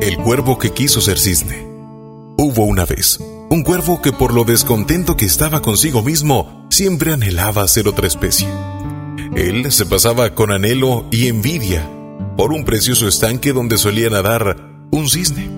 [0.00, 1.66] El cuervo que quiso ser cisne.
[2.38, 3.18] Hubo una vez
[3.50, 8.48] un cuervo que por lo descontento que estaba consigo mismo, siempre anhelaba ser otra especie.
[9.36, 11.86] Él se pasaba con anhelo y envidia
[12.36, 14.56] por un precioso estanque donde solía nadar
[14.90, 15.50] un cisne.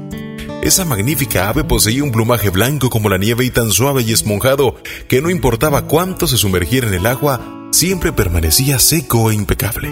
[0.62, 4.74] Esa magnífica ave poseía un plumaje blanco como la nieve y tan suave y esponjado
[5.06, 9.88] que no importaba cuánto se sumergiera en el agua, siempre permanecía seco e impecable.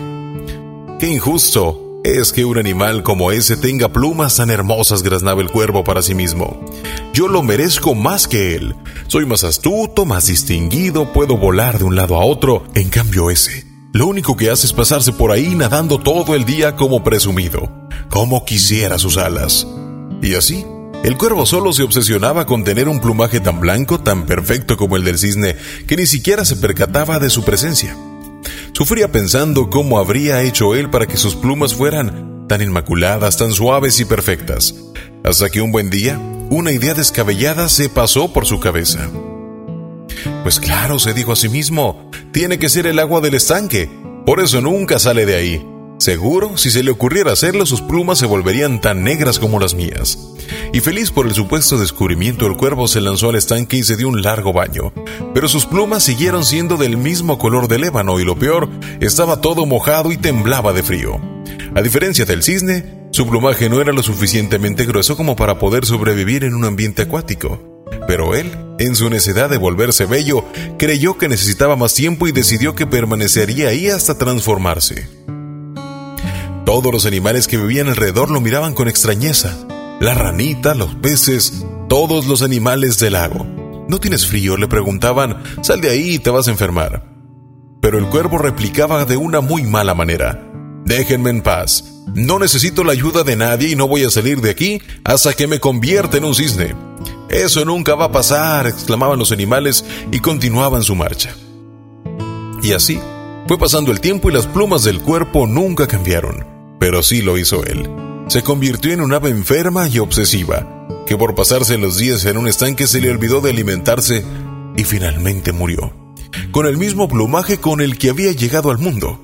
[0.99, 1.90] ¡Qué injusto!
[2.03, 6.15] Es que un animal como ese tenga plumas tan hermosas, graznaba el cuervo para sí
[6.15, 6.65] mismo.
[7.13, 8.75] Yo lo merezco más que él.
[9.07, 12.65] Soy más astuto, más distinguido, puedo volar de un lado a otro.
[12.75, 16.75] En cambio ese, lo único que hace es pasarse por ahí nadando todo el día
[16.75, 17.71] como presumido.
[18.09, 19.67] Como quisiera sus alas.
[20.23, 20.65] Y así,
[21.05, 25.05] el cuervo solo se obsesionaba con tener un plumaje tan blanco, tan perfecto como el
[25.05, 25.55] del cisne,
[25.87, 27.95] que ni siquiera se percataba de su presencia.
[28.81, 34.01] Sufría pensando cómo habría hecho él para que sus plumas fueran tan inmaculadas, tan suaves
[34.01, 34.75] y perfectas,
[35.23, 39.11] hasta que un buen día una idea descabellada se pasó por su cabeza.
[40.43, 43.91] Pues claro, se dijo a sí mismo, tiene que ser el agua del estanque,
[44.25, 45.70] por eso nunca sale de ahí.
[46.01, 50.19] Seguro, si se le ocurriera hacerlo, sus plumas se volverían tan negras como las mías.
[50.73, 54.09] Y feliz por el supuesto descubrimiento, el cuervo se lanzó al estanque y se dio
[54.09, 54.95] un largo baño.
[55.35, 59.67] Pero sus plumas siguieron siendo del mismo color del ébano y lo peor, estaba todo
[59.67, 61.21] mojado y temblaba de frío.
[61.75, 66.45] A diferencia del cisne, su plumaje no era lo suficientemente grueso como para poder sobrevivir
[66.45, 67.85] en un ambiente acuático.
[68.07, 70.47] Pero él, en su necesidad de volverse bello,
[70.79, 75.07] creyó que necesitaba más tiempo y decidió que permanecería ahí hasta transformarse.
[76.71, 79.59] Todos los animales que vivían alrededor lo miraban con extrañeza.
[79.99, 83.45] La ranita, los peces, todos los animales del lago.
[83.89, 84.57] ¿No tienes frío?
[84.57, 85.43] le preguntaban.
[85.63, 87.13] Sal de ahí y te vas a enfermar.
[87.83, 90.49] Pero el cuervo replicaba de una muy mala manera.
[90.85, 92.05] Déjenme en paz.
[92.15, 95.49] No necesito la ayuda de nadie y no voy a salir de aquí hasta que
[95.49, 96.77] me convierta en un cisne.
[97.29, 101.35] Eso nunca va a pasar, exclamaban los animales y continuaban su marcha.
[102.63, 103.01] Y así
[103.49, 106.50] fue pasando el tiempo y las plumas del cuerpo nunca cambiaron
[106.81, 107.89] pero sí lo hizo él.
[108.27, 110.67] Se convirtió en un ave enferma y obsesiva,
[111.07, 114.25] que por pasarse los días en un estanque se le olvidó de alimentarse
[114.77, 115.93] y finalmente murió,
[116.51, 119.21] con el mismo plumaje con el que había llegado al mundo.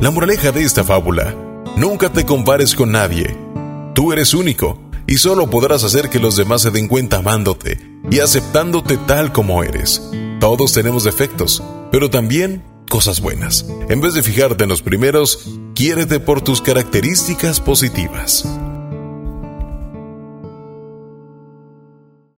[0.00, 1.34] La moraleja de esta fábula,
[1.76, 3.36] nunca te compares con nadie.
[3.94, 7.78] Tú eres único y solo podrás hacer que los demás se den cuenta amándote
[8.10, 10.02] y aceptándote tal como eres.
[10.40, 11.62] Todos tenemos defectos,
[11.92, 13.66] pero también cosas buenas.
[13.88, 18.44] En vez de fijarte en los primeros, quiérete por tus características positivas.